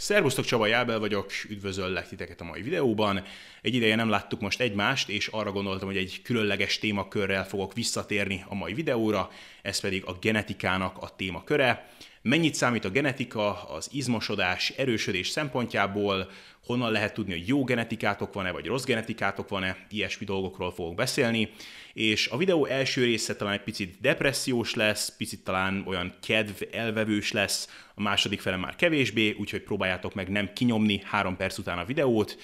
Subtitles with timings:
[0.00, 3.22] Szervusztok, Csaba Jábel vagyok, üdvözöllek titeket a mai videóban.
[3.62, 8.44] Egy ideje nem láttuk most egymást, és arra gondoltam, hogy egy különleges témakörrel fogok visszatérni
[8.48, 9.30] a mai videóra,
[9.62, 11.88] ez pedig a genetikának a témaköre.
[12.28, 16.30] Mennyit számít a genetika az izmosodás, erősödés szempontjából,
[16.66, 21.50] honnan lehet tudni, hogy jó genetikátok van-e, vagy rossz genetikátok van-e, ilyesmi dolgokról fogok beszélni.
[21.92, 27.32] És a videó első része talán egy picit depressziós lesz, picit talán olyan kedv elvevős
[27.32, 31.84] lesz, a második fele már kevésbé, úgyhogy próbáljátok meg nem kinyomni három perc után a
[31.84, 32.36] videót.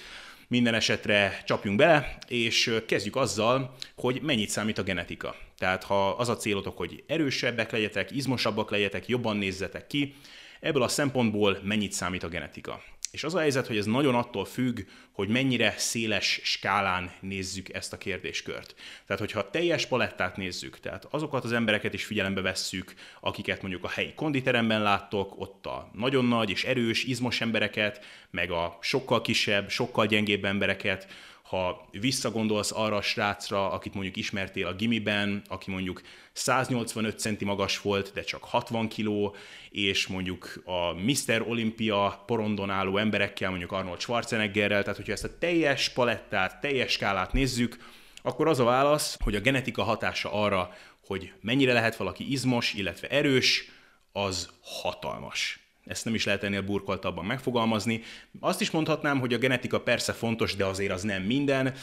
[0.47, 5.35] Minden esetre csapjunk bele, és kezdjük azzal, hogy mennyit számít a genetika.
[5.57, 10.13] Tehát ha az a célotok, hogy erősebbek legyetek, izmosabbak legyetek, jobban nézzetek ki,
[10.59, 12.83] ebből a szempontból mennyit számít a genetika.
[13.15, 14.79] És az a helyzet, hogy ez nagyon attól függ,
[15.11, 18.75] hogy mennyire széles skálán nézzük ezt a kérdéskört.
[19.05, 23.89] Tehát, hogyha teljes palettát nézzük, tehát azokat az embereket is figyelembe vesszük, akiket mondjuk a
[23.89, 29.69] helyi konditeremben láttok, ott a nagyon nagy és erős, izmos embereket, meg a sokkal kisebb,
[29.69, 31.07] sokkal gyengébb embereket,
[31.45, 36.01] ha visszagondolsz arra a srácra, akit mondjuk ismertél a gimiben, aki mondjuk
[36.33, 39.35] 185 centi magas volt, de csak 60 kiló,
[39.69, 41.45] és mondjuk a Mr.
[41.47, 47.33] Olympia porondon álló emberekkel, mondjuk Arnold Schwarzeneggerrel, tehát hogyha ezt a teljes palettát, teljes skálát
[47.33, 47.77] nézzük,
[48.21, 50.73] akkor az a válasz, hogy a genetika hatása arra,
[51.07, 53.69] hogy mennyire lehet valaki izmos, illetve erős,
[54.11, 58.01] az hatalmas ezt nem is lehet ennél burkoltabban megfogalmazni.
[58.39, 61.73] Azt is mondhatnám, hogy a genetika persze fontos, de azért az nem minden,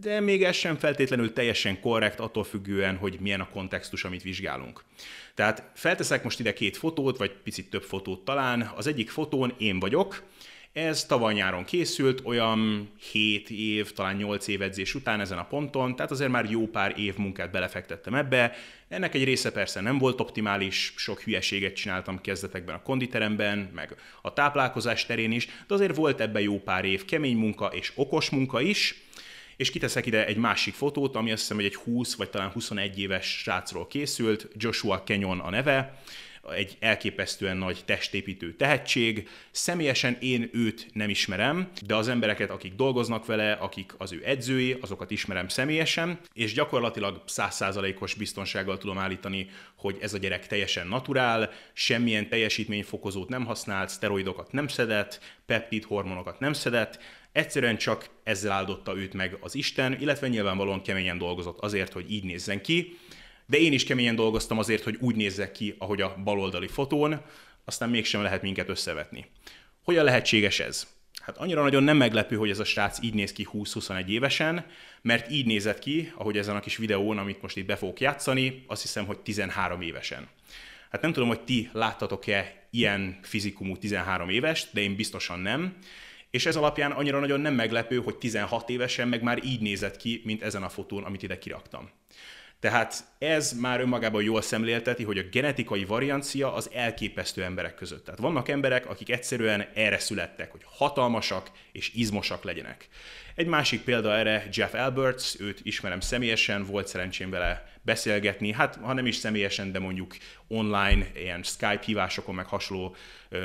[0.00, 4.84] de még ez sem feltétlenül teljesen korrekt, attól függően, hogy milyen a kontextus, amit vizsgálunk.
[5.34, 8.72] Tehát felteszek most ide két fotót, vagy picit több fotót talán.
[8.76, 10.22] Az egyik fotón én vagyok,
[10.72, 15.96] ez tavaly nyáron készült, olyan 7 év, talán 8 év edzés után ezen a ponton,
[15.96, 18.54] tehát azért már jó pár év munkát belefektettem ebbe.
[18.88, 24.32] Ennek egy része persze nem volt optimális, sok hülyeséget csináltam kezdetekben a konditeremben, meg a
[24.32, 28.60] táplálkozás terén is, de azért volt ebben jó pár év kemény munka és okos munka
[28.60, 28.94] is,
[29.56, 32.98] és kiteszek ide egy másik fotót, ami azt hiszem, hogy egy 20 vagy talán 21
[32.98, 36.02] éves srácról készült, Joshua Kenyon a neve,
[36.50, 39.28] egy elképesztően nagy testépítő tehetség.
[39.50, 44.78] Személyesen én őt nem ismerem, de az embereket, akik dolgoznak vele, akik az ő edzői,
[44.80, 51.50] azokat ismerem személyesen, és gyakorlatilag százszázalékos biztonsággal tudom állítani, hogy ez a gyerek teljesen naturál,
[51.72, 56.98] semmilyen teljesítményfokozót nem használt, szteroidokat nem szedett, peptid hormonokat nem szedett,
[57.32, 62.24] egyszerűen csak ezzel áldotta őt meg az Isten, illetve nyilvánvalóan keményen dolgozott azért, hogy így
[62.24, 62.98] nézzen ki,
[63.46, 67.20] de én is keményen dolgoztam azért, hogy úgy nézzek ki, ahogy a baloldali fotón,
[67.64, 69.26] aztán mégsem lehet minket összevetni.
[69.82, 70.86] Hogyan lehetséges ez?
[71.22, 74.66] Hát annyira nagyon nem meglepő, hogy ez a srác így néz ki 20-21 évesen,
[75.02, 78.64] mert így nézett ki, ahogy ezen a kis videón, amit most itt be fogok játszani,
[78.66, 80.28] azt hiszem, hogy 13 évesen.
[80.90, 85.76] Hát nem tudom, hogy ti láttatok-e ilyen fizikumú 13 évest, de én biztosan nem.
[86.30, 90.20] És ez alapján annyira nagyon nem meglepő, hogy 16 évesen meg már így nézett ki,
[90.24, 91.90] mint ezen a fotón, amit ide kiraktam.
[92.62, 98.04] Tehát ez már önmagában jól szemlélteti, hogy a genetikai variancia az elképesztő emberek között.
[98.04, 102.88] Tehát vannak emberek, akik egyszerűen erre születtek, hogy hatalmasak és izmosak legyenek.
[103.34, 108.92] Egy másik példa erre Jeff Alberts, őt ismerem személyesen, volt szerencsém vele beszélgetni, hát ha
[108.92, 110.16] nem is személyesen, de mondjuk
[110.48, 112.96] online, ilyen Skype hívásokon, meg hasonló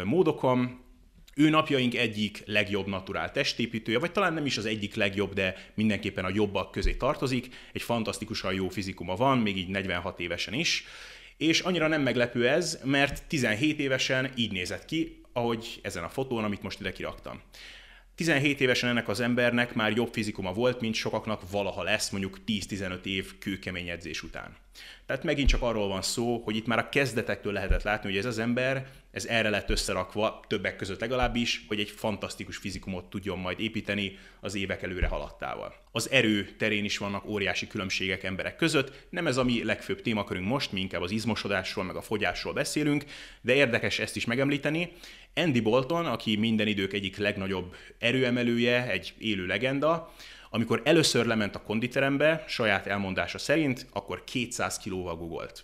[0.04, 0.86] módokon,
[1.38, 6.26] ő napjaink egyik legjobb naturál testépítője, vagy talán nem is az egyik legjobb, de mindenképpen
[6.26, 7.48] a jobbak közé tartozik.
[7.74, 10.86] Egy fantasztikusan jó fizikuma van, még így 46 évesen is.
[11.38, 16.44] És annyira nem meglepő ez, mert 17 évesen így nézett ki, ahogy ezen a fotón,
[16.44, 17.42] amit most ide kiraktam.
[18.18, 23.06] 17 évesen ennek az embernek már jobb fizikuma volt, mint sokaknak valaha lesz, mondjuk 10-15
[23.06, 24.56] év kőkemény edzés után.
[25.06, 28.26] Tehát megint csak arról van szó, hogy itt már a kezdetektől lehetett látni, hogy ez
[28.26, 33.60] az ember, ez erre lett összerakva, többek között legalábbis, hogy egy fantasztikus fizikumot tudjon majd
[33.60, 35.76] építeni az évek előre haladtával.
[35.92, 40.48] Az erő terén is vannak óriási különbségek emberek között, nem ez a mi legfőbb témakörünk
[40.48, 43.06] most, mi inkább az izmosodásról, meg a fogyásról beszélünk,
[43.42, 44.92] de érdekes ezt is megemlíteni.
[45.38, 50.14] Andy Bolton, aki minden idők egyik legnagyobb erőemelője, egy élő legenda,
[50.50, 55.64] amikor először lement a konditerembe, saját elmondása szerint, akkor 200 kilóval gugolt.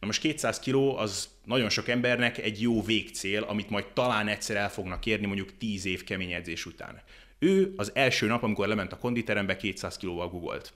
[0.00, 4.56] Na most 200 kiló az nagyon sok embernek egy jó végcél, amit majd talán egyszer
[4.56, 7.02] el fognak érni mondjuk 10 év kemény edzés után.
[7.38, 10.72] Ő az első nap, amikor lement a konditerembe, 200 kilóval gugolt.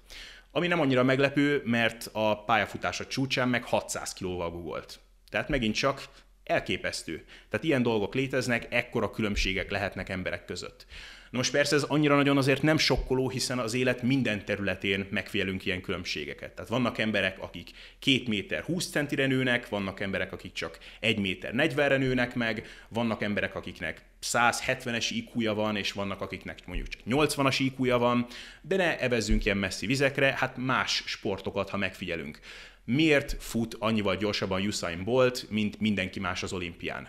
[0.50, 4.98] Ami nem annyira meglepő, mert a pályafutása csúcsán meg 600 kilóval gugolt.
[5.30, 6.08] Tehát megint csak
[6.48, 7.24] Elképesztő.
[7.50, 10.86] Tehát ilyen dolgok léteznek, ekkora különbségek lehetnek emberek között.
[11.30, 15.64] Na most persze ez annyira nagyon azért nem sokkoló, hiszen az élet minden területén megfigyelünk
[15.64, 16.52] ilyen különbségeket.
[16.52, 21.52] Tehát vannak emberek, akik 2 méter 20 centire nőnek, vannak emberek, akik csak 1 méter
[21.56, 27.56] 40-re nőnek meg, vannak emberek, akiknek 170-es iq van, és vannak, akiknek mondjuk csak 80-as
[27.58, 28.26] iq van,
[28.62, 32.40] de ne evezzünk ilyen messzi vizekre, hát más sportokat, ha megfigyelünk.
[32.90, 37.08] Miért fut annyival gyorsabban Usain Bolt, mint mindenki más az olimpián?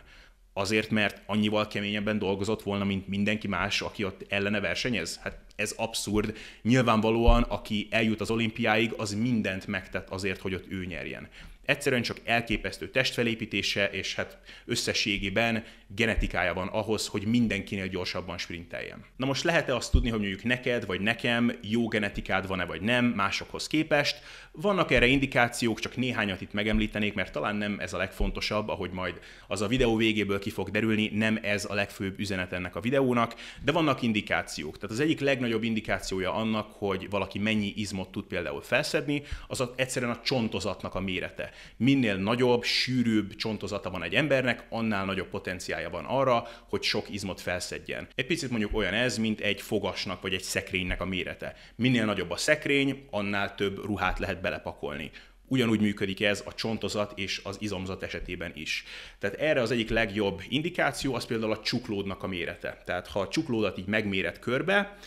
[0.53, 5.17] Azért, mert annyival keményebben dolgozott volna, mint mindenki más, aki ott ellene versenyez?
[5.17, 6.37] Hát ez abszurd.
[6.61, 11.27] Nyilvánvalóan, aki eljut az olimpiáig, az mindent megtett azért, hogy ott ő nyerjen
[11.69, 15.63] egyszerűen csak elképesztő testfelépítése, és hát összességében
[15.95, 19.05] genetikája van ahhoz, hogy mindenkinél gyorsabban sprinteljen.
[19.15, 23.05] Na most lehet-e azt tudni, hogy mondjuk neked vagy nekem jó genetikád van-e vagy nem
[23.05, 24.21] másokhoz képest?
[24.51, 29.19] Vannak erre indikációk, csak néhányat itt megemlítenék, mert talán nem ez a legfontosabb, ahogy majd
[29.47, 33.35] az a videó végéből ki fog derülni, nem ez a legfőbb üzenet ennek a videónak,
[33.63, 34.75] de vannak indikációk.
[34.75, 40.11] Tehát az egyik legnagyobb indikációja annak, hogy valaki mennyi izmot tud például felszedni, az egyszerűen
[40.11, 46.05] a csontozatnak a mérete minél nagyobb, sűrűbb csontozata van egy embernek, annál nagyobb potenciája van
[46.05, 48.07] arra, hogy sok izmot felszedjen.
[48.15, 51.55] Egy picit mondjuk olyan ez, mint egy fogasnak vagy egy szekrénynek a mérete.
[51.75, 55.11] Minél nagyobb a szekrény, annál több ruhát lehet belepakolni.
[55.51, 58.83] Ugyanúgy működik ez a csontozat és az izomzat esetében is.
[59.19, 62.81] Tehát erre az egyik legjobb indikáció az például a csuklódnak a mérete.
[62.85, 64.97] Tehát ha a csuklódat így megméret körbe,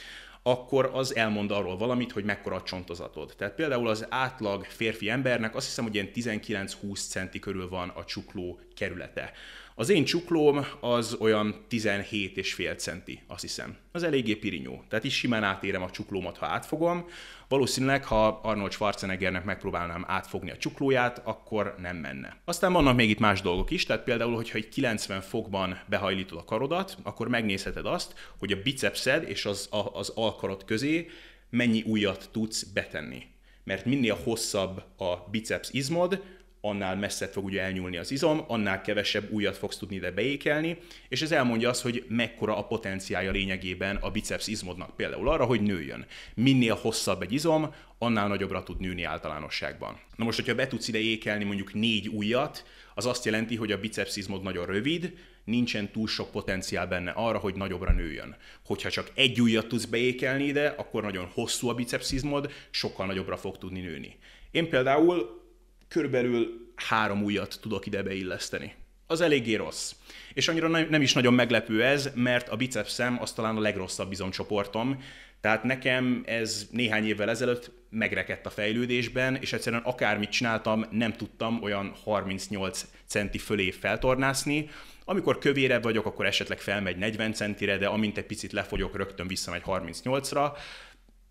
[0.42, 3.34] akkor az elmond arról valamit, hogy mekkora a csontozatod.
[3.36, 8.04] Tehát például az átlag férfi embernek azt hiszem, hogy ilyen 19-20 centi körül van a
[8.04, 9.32] csukló kerülete.
[9.74, 13.76] Az én csuklóm az olyan 17 és fél centi, azt hiszem.
[13.92, 14.84] Az eléggé pirinyó.
[14.88, 17.06] Tehát is simán átérem a csuklómat, ha átfogom.
[17.48, 22.36] Valószínűleg, ha Arnold Schwarzeneggernek megpróbálnám átfogni a csuklóját, akkor nem menne.
[22.44, 26.44] Aztán vannak még itt más dolgok is, tehát például, hogyha egy 90 fokban behajlítod a
[26.44, 31.08] karodat, akkor megnézheted azt, hogy a bicepszed és az, az alkarod közé
[31.50, 33.22] mennyi újat tudsz betenni.
[33.64, 36.22] Mert minél hosszabb a biceps izmod,
[36.64, 40.76] annál messzebb fog ugye elnyúlni az izom, annál kevesebb újat fogsz tudni ide beékelni,
[41.09, 45.61] és ez elmondja azt, hogy mekkora a potenciája lényegében a biceps izmodnak például arra, hogy
[45.61, 46.06] nőjön.
[46.35, 50.00] Minél hosszabb egy izom, annál nagyobbra tud nőni általánosságban.
[50.17, 52.64] Na most, hogyha be tudsz ide ékelni mondjuk négy ujjat,
[52.94, 55.12] az azt jelenti, hogy a biceps izmod nagyon rövid,
[55.44, 58.37] nincsen túl sok potenciál benne arra, hogy nagyobbra nőjön.
[58.64, 63.37] Hogyha csak egy ujjat tudsz beékelni ide, akkor nagyon hosszú a biceps izmod, sokkal nagyobbra
[63.37, 64.17] fog tudni nőni.
[64.50, 65.41] Én például
[65.92, 68.74] körülbelül három újat tudok ide beilleszteni.
[69.06, 69.92] Az eléggé rossz.
[70.34, 75.02] És annyira nem is nagyon meglepő ez, mert a bicepszem az talán a legrosszabb izomcsoportom,
[75.40, 81.62] tehát nekem ez néhány évvel ezelőtt megrekedt a fejlődésben, és egyszerűen akármit csináltam, nem tudtam
[81.62, 84.70] olyan 38 centi fölé feltornászni.
[85.04, 89.62] Amikor kövérebb vagyok, akkor esetleg felmegy 40 centire, de amint egy picit lefogyok, rögtön visszamegy
[89.66, 90.52] 38-ra.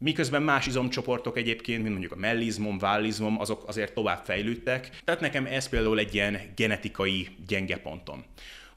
[0.04, 4.90] Miközben más izomcsoportok egyébként, mint mondjuk a mellizmom, vállizmom, azok azért tovább fejlődtek.
[5.04, 8.24] Tehát nekem ez például egy ilyen genetikai gyenge pontom.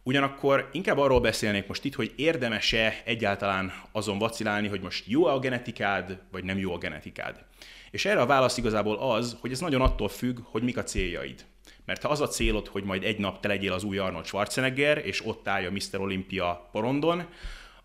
[0.03, 5.39] Ugyanakkor inkább arról beszélnék most itt, hogy érdemes-e egyáltalán azon vacilálni, hogy most jó a
[5.39, 7.45] genetikád, vagy nem jó a genetikád.
[7.91, 11.45] És erre a válasz igazából az, hogy ez nagyon attól függ, hogy mik a céljaid.
[11.85, 15.07] Mert ha az a célod, hogy majd egy nap te legyél az új Arnold Schwarzenegger,
[15.07, 16.01] és ott állja Mr.
[16.01, 17.27] Olympia porondon,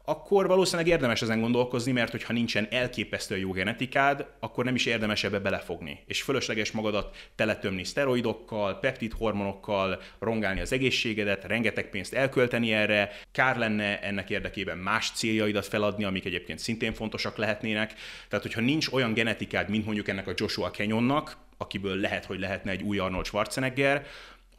[0.09, 5.23] akkor valószínűleg érdemes ezen gondolkozni, mert hogyha nincsen elképesztően jó genetikád, akkor nem is érdemes
[5.23, 5.99] ebbe belefogni.
[6.05, 13.57] És fölösleges magadat teletömni szteroidokkal, peptid hormonokkal, rongálni az egészségedet, rengeteg pénzt elkölteni erre, kár
[13.57, 17.93] lenne ennek érdekében más céljaidat feladni, amik egyébként szintén fontosak lehetnének.
[18.27, 22.71] Tehát, hogyha nincs olyan genetikád, mint mondjuk ennek a Joshua Kenyonnak, akiből lehet, hogy lehetne
[22.71, 24.05] egy új Arnold Schwarzenegger,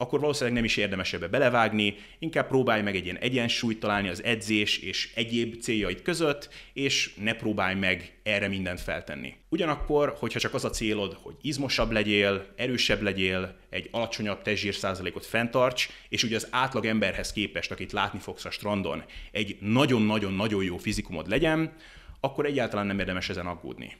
[0.01, 4.23] akkor valószínűleg nem is érdemes ebbe belevágni, inkább próbálj meg egy ilyen egyensúlyt találni az
[4.23, 9.33] edzés és egyéb céljaid között, és ne próbálj meg erre mindent feltenni.
[9.49, 15.25] Ugyanakkor, hogyha csak az a célod, hogy izmosabb legyél, erősebb legyél, egy alacsonyabb testzsír százalékot
[15.25, 20.77] fenntarts, és ugye az átlag emberhez képest, akit látni fogsz a strandon, egy nagyon-nagyon-nagyon jó
[20.77, 21.73] fizikumod legyen,
[22.19, 23.97] akkor egyáltalán nem érdemes ezen aggódni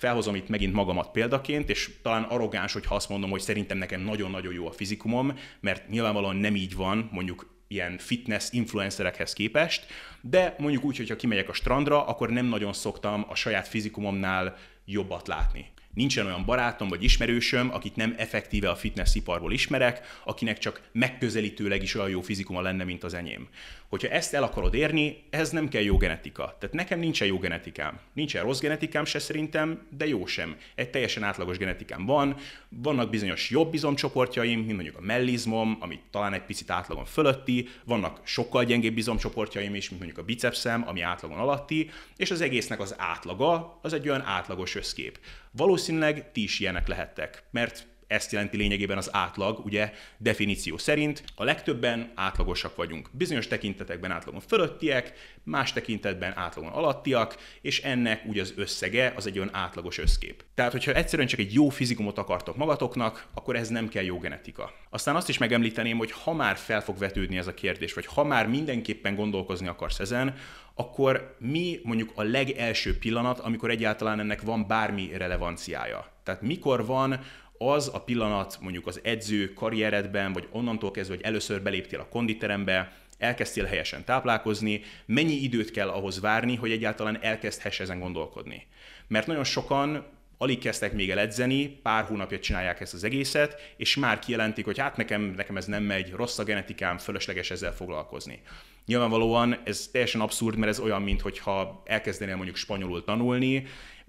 [0.00, 4.52] felhozom itt megint magamat példaként, és talán arrogáns, hogy azt mondom, hogy szerintem nekem nagyon-nagyon
[4.52, 9.86] jó a fizikumom, mert nyilvánvalóan nem így van, mondjuk ilyen fitness influencerekhez képest,
[10.20, 15.28] de mondjuk úgy, hogyha kimegyek a strandra, akkor nem nagyon szoktam a saját fizikumomnál jobbat
[15.28, 15.72] látni.
[15.94, 21.82] Nincsen olyan barátom vagy ismerősöm, akit nem effektíve a fitness iparból ismerek, akinek csak megközelítőleg
[21.82, 23.48] is olyan jó fizikuma lenne, mint az enyém.
[23.88, 26.56] Hogyha ezt el akarod érni, ez nem kell jó genetika.
[26.58, 27.98] Tehát nekem nincsen jó genetikám.
[28.12, 30.56] Nincsen rossz genetikám se szerintem, de jó sem.
[30.74, 32.36] Egy teljesen átlagos genetikám van.
[32.68, 38.20] Vannak bizonyos jobb izomcsoportjaim, mint mondjuk a mellizmom, ami talán egy picit átlagon fölötti, vannak
[38.24, 42.94] sokkal gyengébb izomcsoportjaim is, mint mondjuk a bicepszem, ami átlagon alatti, és az egésznek az
[42.98, 45.18] átlaga az egy olyan átlagos összkép.
[45.50, 51.24] Valószínűleg ti is ilyenek lehettek, mert ezt jelenti lényegében az átlag, ugye definíció szerint.
[51.34, 53.08] A legtöbben átlagosak vagyunk.
[53.12, 59.38] Bizonyos tekintetekben átlagon fölöttiek, más tekintetben átlagon alattiak, és ennek ugye az összege az egy
[59.38, 60.44] olyan átlagos összkép.
[60.54, 64.72] Tehát, hogyha egyszerűen csak egy jó fizikumot akartok magatoknak, akkor ez nem kell jó genetika.
[64.90, 68.24] Aztán azt is megemlíteném, hogy ha már fel fog vetődni ez a kérdés, vagy ha
[68.24, 70.34] már mindenképpen gondolkozni akarsz ezen,
[70.80, 76.06] akkor mi mondjuk a legelső pillanat, amikor egyáltalán ennek van bármi relevanciája.
[76.22, 77.20] Tehát mikor van
[77.58, 82.92] az a pillanat mondjuk az edző karrieredben, vagy onnantól kezdve, hogy először beléptél a konditerembe,
[83.18, 88.66] elkezdtél helyesen táplálkozni, mennyi időt kell ahhoz várni, hogy egyáltalán elkezdhess ezen gondolkodni.
[89.08, 90.06] Mert nagyon sokan
[90.38, 94.78] alig kezdtek még el edzeni, pár hónapja csinálják ezt az egészet, és már kijelentik, hogy
[94.78, 98.42] hát nekem, nekem ez nem megy, rossz a genetikám, fölösleges ezzel foglalkozni.
[98.90, 103.66] Nyilvánvalóan ez teljesen abszurd, mert ez olyan, mintha elkezdenél mondjuk spanyolul tanulni,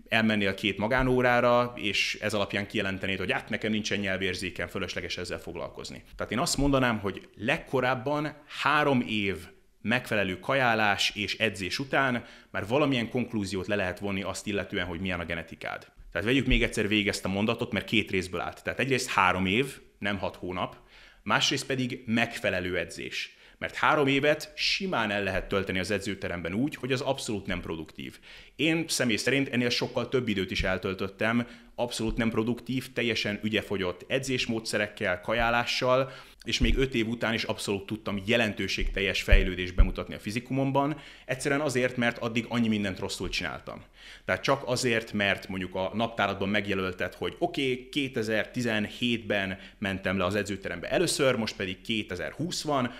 [0.07, 6.03] elmennél két magánórára, és ez alapján kijelentenéd, hogy hát nekem nincsen nyelvérzéken, fölösleges ezzel foglalkozni.
[6.15, 9.37] Tehát én azt mondanám, hogy legkorábban három év
[9.81, 15.19] megfelelő kajálás és edzés után már valamilyen konklúziót le lehet vonni azt illetően, hogy milyen
[15.19, 15.87] a genetikád.
[16.11, 18.63] Tehát vegyük még egyszer végig ezt a mondatot, mert két részből állt.
[18.63, 20.77] Tehát egyrészt három év, nem hat hónap,
[21.23, 23.35] másrészt pedig megfelelő edzés.
[23.61, 28.19] Mert három évet simán el lehet tölteni az edzőteremben úgy, hogy az abszolút nem produktív.
[28.55, 35.21] Én személy szerint ennél sokkal több időt is eltöltöttem, abszolút nem produktív, teljesen ügyefogyott edzésmódszerekkel,
[35.21, 36.11] kajálással,
[36.43, 41.97] és még öt év után is abszolút tudtam jelentőségteljes fejlődést bemutatni a fizikumomban, egyszerűen azért,
[41.97, 43.83] mert addig annyi mindent rosszul csináltam.
[44.25, 50.35] Tehát csak azért, mert mondjuk a naptáratban megjelölted, hogy oké, okay, 2017-ben mentem le az
[50.35, 52.93] edzőterembe először, most pedig 2020 van,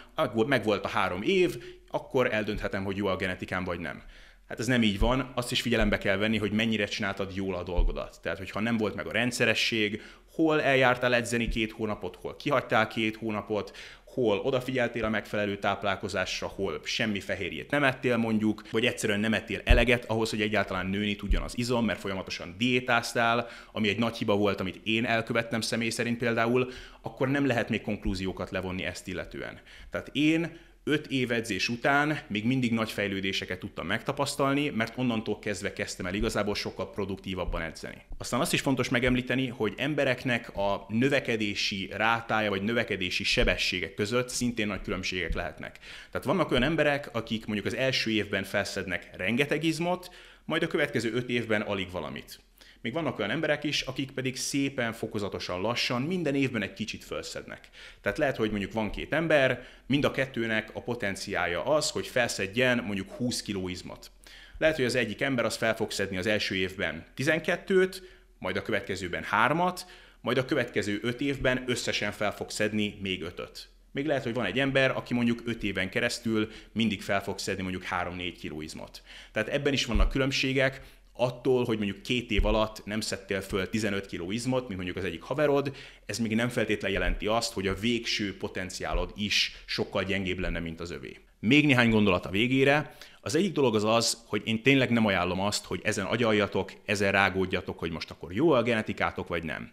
[0.45, 4.03] meg volt a három év, akkor eldönthetem, hogy jó a genetikám vagy nem.
[4.51, 7.63] Hát ez nem így van, azt is figyelembe kell venni, hogy mennyire csináltad jól a
[7.63, 8.19] dolgodat.
[8.21, 13.15] Tehát, hogyha nem volt meg a rendszeresség, hol eljártál edzeni két hónapot, hol kihagytál két
[13.15, 19.33] hónapot, hol odafigyeltél a megfelelő táplálkozásra, hol semmi fehérjét nem ettél mondjuk, vagy egyszerűen nem
[19.33, 24.17] ettél eleget ahhoz, hogy egyáltalán nőni tudjon az izom, mert folyamatosan diétáztál, ami egy nagy
[24.17, 29.07] hiba volt, amit én elkövettem személy szerint például, akkor nem lehet még konklúziókat levonni ezt
[29.07, 29.59] illetően.
[29.89, 35.73] Tehát én öt év edzés után még mindig nagy fejlődéseket tudtam megtapasztalni, mert onnantól kezdve
[35.73, 38.01] kezdtem el igazából sokkal produktívabban edzeni.
[38.17, 44.67] Aztán azt is fontos megemlíteni, hogy embereknek a növekedési rátája vagy növekedési sebességek között szintén
[44.67, 45.79] nagy különbségek lehetnek.
[46.11, 50.09] Tehát vannak olyan emberek, akik mondjuk az első évben felszednek rengeteg izmot,
[50.45, 52.39] majd a következő öt évben alig valamit.
[52.81, 57.69] Még vannak olyan emberek is, akik pedig szépen, fokozatosan, lassan minden évben egy kicsit felszednek.
[58.01, 62.83] Tehát lehet, hogy mondjuk van két ember, mind a kettőnek a potenciája az, hogy felszedjen
[62.83, 64.11] mondjuk 20 kg izmot.
[64.57, 67.95] Lehet, hogy az egyik ember az fel fog szedni az első évben 12-t,
[68.39, 69.79] majd a következőben 3-at,
[70.21, 73.69] majd a következő 5 évben összesen fel fog szedni még 5-öt.
[73.91, 77.61] Még lehet, hogy van egy ember, aki mondjuk 5 éven keresztül mindig fel fog szedni
[77.61, 79.01] mondjuk 3-4 kg izmot.
[79.31, 80.81] Tehát ebben is vannak különbségek,
[81.21, 85.03] attól, hogy mondjuk két év alatt nem szedtél föl 15 kg izmot, mint mondjuk az
[85.03, 85.75] egyik haverod,
[86.05, 90.79] ez még nem feltétlenül jelenti azt, hogy a végső potenciálod is sokkal gyengébb lenne, mint
[90.79, 91.17] az övé.
[91.39, 92.95] Még néhány gondolat a végére.
[93.23, 97.11] Az egyik dolog az az, hogy én tényleg nem ajánlom azt, hogy ezen agyaljatok, ezen
[97.11, 99.71] rágódjatok, hogy most akkor jó a genetikátok, vagy nem.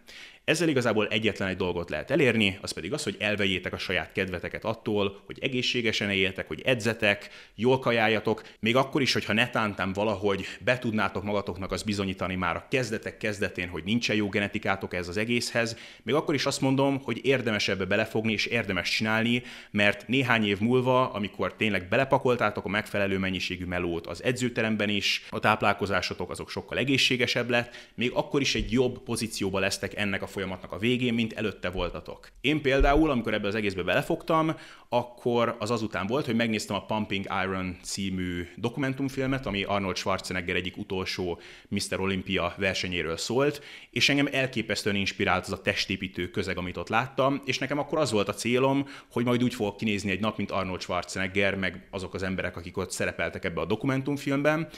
[0.49, 4.63] Ezzel igazából egyetlen egy dolgot lehet elérni, az pedig az, hogy elvegyétek a saját kedveteket
[4.63, 10.79] attól, hogy egészségesen éljetek, hogy edzetek, jól kajáljatok, még akkor is, hogyha netántán valahogy be
[10.79, 15.77] tudnátok magatoknak az bizonyítani már a kezdetek kezdetén, hogy nincsen jó genetikátok ez az egészhez,
[16.03, 20.59] még akkor is azt mondom, hogy érdemes ebbe belefogni és érdemes csinálni, mert néhány év
[20.59, 26.77] múlva, amikor tényleg belepakoltátok a megfelelő mennyiségű melót az edzőteremben is, a táplálkozásotok azok sokkal
[26.77, 31.33] egészségesebb lett, még akkor is egy jobb pozícióba lesztek ennek a folyamatnak a végén, mint
[31.33, 32.29] előtte voltatok.
[32.41, 34.55] Én például, amikor ebbe az egészbe belefogtam,
[34.91, 40.77] akkor az azután volt, hogy megnéztem a Pumping Iron című dokumentumfilmet, ami Arnold Schwarzenegger egyik
[40.77, 41.99] utolsó Mr.
[41.99, 47.57] Olympia versenyéről szólt, és engem elképesztően inspirált az a testépítő közeg, amit ott láttam, és
[47.57, 50.81] nekem akkor az volt a célom, hogy majd úgy fogok kinézni egy nap, mint Arnold
[50.81, 54.69] Schwarzenegger, meg azok az emberek, akik ott szerepeltek ebbe a dokumentumfilmben,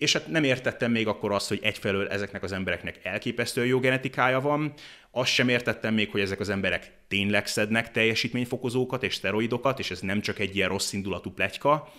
[0.00, 4.40] és hát nem értettem még akkor azt, hogy egyfelől ezeknek az embereknek elképesztően jó genetikája
[4.40, 4.72] van,
[5.10, 10.00] azt sem értettem még, hogy ezek az emberek tényleg szednek teljesítményfokozókat és steroidokat, és ez
[10.00, 11.92] nem csak egy ilyen rossz indulatú pletyka,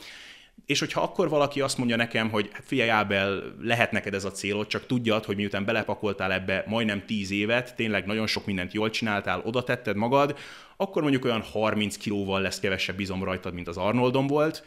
[0.65, 4.31] és hogyha akkor valaki azt mondja nekem, hogy hát figyelj Ábel, lehet neked ez a
[4.31, 8.89] célod, csak tudjad, hogy miután belepakoltál ebbe majdnem 10 évet, tényleg nagyon sok mindent jól
[8.89, 10.37] csináltál, oda tetted magad,
[10.77, 14.63] akkor mondjuk olyan 30 kilóval lesz kevesebb bizom rajtad, mint az Arnoldon volt,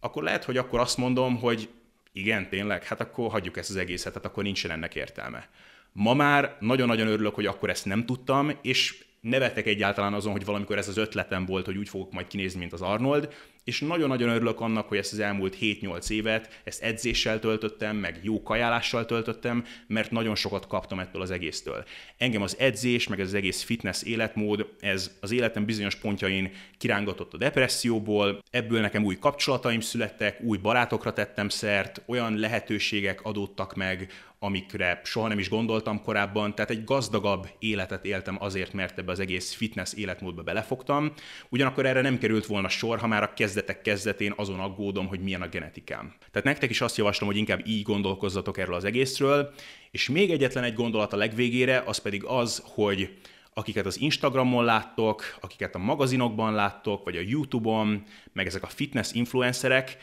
[0.00, 1.68] akkor lehet, hogy akkor azt mondom, hogy
[2.16, 5.48] igen, tényleg, hát akkor hagyjuk ezt az egészet, hát akkor nincsen ennek értelme.
[5.92, 10.78] Ma már nagyon-nagyon örülök, hogy akkor ezt nem tudtam, és nevetek egyáltalán azon, hogy valamikor
[10.78, 13.28] ez az ötletem volt, hogy úgy fogok majd kinézni, mint az Arnold,
[13.64, 18.42] és nagyon-nagyon örülök annak, hogy ezt az elmúlt 7-8 évet, ezt edzéssel töltöttem, meg jó
[18.42, 21.84] kajálással töltöttem, mert nagyon sokat kaptam ettől az egésztől.
[22.16, 27.36] Engem az edzés, meg az egész fitness életmód, ez az életem bizonyos pontjain kirángatott a
[27.36, 35.00] depresszióból, ebből nekem új kapcsolataim születtek, új barátokra tettem szert, olyan lehetőségek adódtak meg, amikre
[35.04, 39.54] soha nem is gondoltam korábban, tehát egy gazdagabb életet éltem azért, mert ebbe az egész
[39.54, 41.12] fitness életmódba belefogtam.
[41.48, 45.42] Ugyanakkor erre nem került volna sor, ha már a kezdetek kezdetén azon aggódom, hogy milyen
[45.42, 46.14] a genetikám.
[46.18, 49.52] Tehát nektek is azt javaslom, hogy inkább így gondolkozzatok erről az egészről,
[49.90, 53.18] és még egyetlen egy gondolat a legvégére, az pedig az, hogy
[53.54, 58.02] akiket az Instagramon láttok, akiket a magazinokban láttok, vagy a YouTube-on,
[58.32, 59.96] meg ezek a fitness influencerek,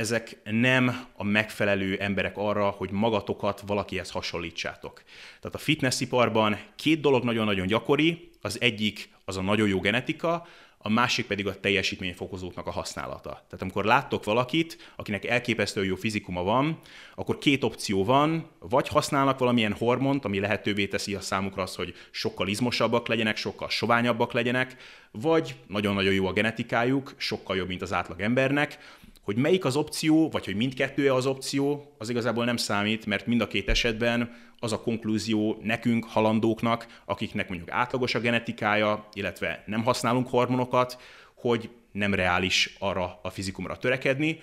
[0.00, 5.02] ezek nem a megfelelő emberek arra, hogy magatokat valakihez hasonlítsátok.
[5.40, 10.46] Tehát a fitnessiparban két dolog nagyon-nagyon gyakori, az egyik az a nagyon jó genetika,
[10.82, 13.30] a másik pedig a teljesítményfokozóknak a használata.
[13.30, 16.78] Tehát amikor láttok valakit, akinek elképesztően jó fizikuma van,
[17.14, 21.94] akkor két opció van, vagy használnak valamilyen hormont, ami lehetővé teszi a számukra azt, hogy
[22.10, 24.76] sokkal izmosabbak legyenek, sokkal soványabbak legyenek,
[25.10, 28.78] vagy nagyon-nagyon jó a genetikájuk, sokkal jobb, mint az átlag embernek,
[29.20, 33.40] hogy melyik az opció, vagy hogy mindkettő az opció, az igazából nem számít, mert mind
[33.40, 39.84] a két esetben az a konklúzió nekünk, halandóknak, akiknek mondjuk átlagos a genetikája, illetve nem
[39.84, 40.98] használunk hormonokat,
[41.34, 44.40] hogy nem reális arra a fizikumra törekedni,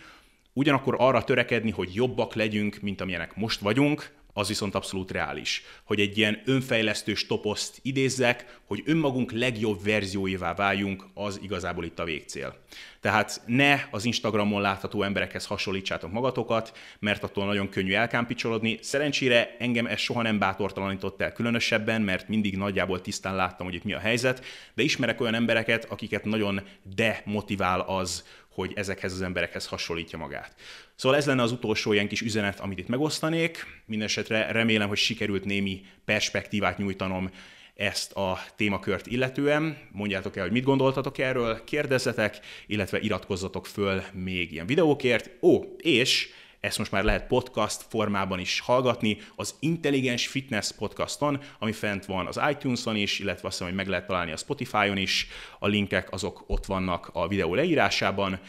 [0.53, 5.63] ugyanakkor arra törekedni, hogy jobbak legyünk, mint amilyenek most vagyunk, az viszont abszolút reális.
[5.83, 12.03] Hogy egy ilyen önfejlesztős toposzt idézzek, hogy önmagunk legjobb verzióivá váljunk, az igazából itt a
[12.03, 12.55] végcél.
[13.01, 18.79] Tehát ne az Instagramon látható emberekhez hasonlítsátok magatokat, mert attól nagyon könnyű elkámpicsolodni.
[18.81, 23.83] Szerencsére engem ez soha nem bátortalanított el különösebben, mert mindig nagyjából tisztán láttam, hogy itt
[23.83, 26.61] mi a helyzet, de ismerek olyan embereket, akiket nagyon
[26.95, 28.23] demotivál az,
[28.57, 30.55] hogy ezekhez az emberekhez hasonlítja magát.
[30.95, 33.65] Szóval ez lenne az utolsó ilyen kis üzenet, amit itt megosztanék.
[33.85, 37.29] Mindenesetre remélem, hogy sikerült némi perspektívát nyújtanom
[37.75, 39.77] ezt a témakört illetően.
[39.91, 45.29] Mondjátok el, hogy mit gondoltatok erről, kérdezzetek, illetve iratkozzatok föl még ilyen videókért.
[45.41, 51.71] Ó, és ezt most már lehet podcast formában is hallgatni, az Intelligens Fitness podcaston, ami
[51.71, 55.27] fent van az iTunes-on is, illetve azt hiszem, hogy meg lehet találni a Spotify-on is,
[55.59, 58.39] a linkek azok ott vannak a videó leírásában.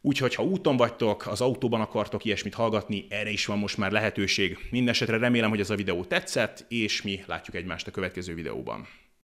[0.00, 4.58] Úgyhogy ha úton vagytok, az autóban akartok ilyesmit hallgatni, erre is van most már lehetőség.
[4.70, 8.88] Mindenesetre remélem, hogy ez a videó tetszett, és mi látjuk egymást a következő videóban.